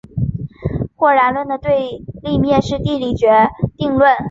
[0.95, 4.17] 或然论的对立面是地理决定论。